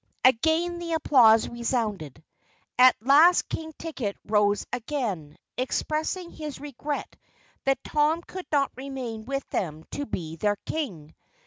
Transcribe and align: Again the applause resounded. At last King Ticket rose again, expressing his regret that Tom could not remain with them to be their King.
Again 0.25 0.79
the 0.79 0.93
applause 0.93 1.47
resounded. 1.47 2.23
At 2.79 2.95
last 3.01 3.47
King 3.49 3.71
Ticket 3.77 4.17
rose 4.25 4.65
again, 4.73 5.37
expressing 5.59 6.31
his 6.31 6.59
regret 6.59 7.15
that 7.65 7.83
Tom 7.83 8.23
could 8.23 8.47
not 8.51 8.71
remain 8.75 9.25
with 9.25 9.47
them 9.51 9.83
to 9.91 10.07
be 10.07 10.37
their 10.37 10.55
King. 10.65 11.13